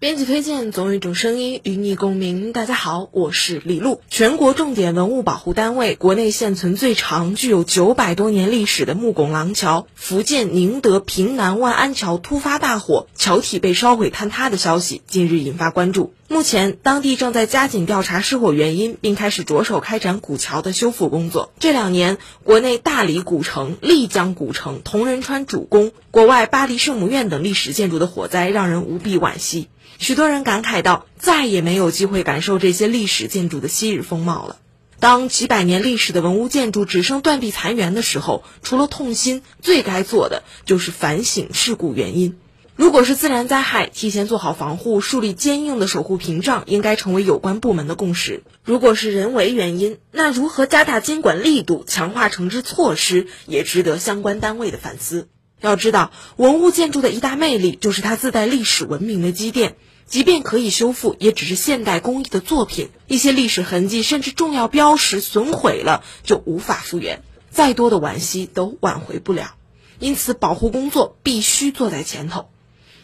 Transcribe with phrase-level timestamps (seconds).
[0.00, 2.54] 编辑推荐，总有一种声音与你共鸣。
[2.54, 4.00] 大家好，我是李璐。
[4.08, 16.14] 全国重点文物保护单位、国内现存最长、具有九百多年历史的木拱廊桥——福建宁德平南万安桥突发大火，桥体被烧毁坍塌的消息，近日引发关注。
[16.32, 21.52] 目前，当地正在加紧调查失火原因，并开始着手开展古桥的修复工作。
[21.58, 29.70] 这两年，国内大理古城、丽江古城、同仁川主宫、国外巴黎圣母院等历史建筑的火灾，让人无比惋惜。
[29.98, 34.58] 许多人感慨道：“再也没有机会感受这些历史建筑的昔日风貌了。”
[35.00, 42.38] 当几百年历史的文物建筑只剩断壁残垣的时候，除了痛心，最该做的就是反省事故原因。
[42.80, 55.28] 如果是自然灾害，提前做好防护，树立坚硬的守护屏障，应该成为有关部门的共识；如果是人为原因，那如何加大监管力度、强化惩治措施，也值得相关单位的反思。
[55.60, 59.76] 要知道，文物建筑的一大魅力就是它自带历史文明的积淀。
[60.06, 62.88] 即便可以修复，也只是现代工艺的作品。
[63.06, 67.22] 一些历史痕迹甚至重要标识损毁了，就无法复原。
[67.50, 69.52] 再多的惋惜都挽回不了。
[69.98, 72.48] 因此，保护工作必须坐在前头。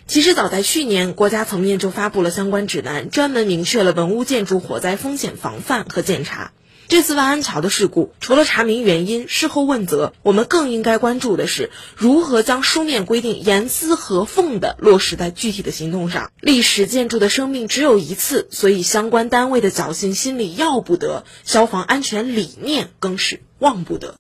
[0.09, 6.53] 其实，早在去年，国家层面就发布了相关指南，专门明确了文物建筑火灾风险防范和检查。
[6.87, 16.31] 这次万安桥的事故，除了查明原因、事后问责，我们更应该关注的是如何将书面规定严丝合缝地落实在具体的行动上。
[16.41, 24.15] 历史建筑的生命只有一次，所以相关单位的侥幸心理要不得，消防安全理念更是忘不得。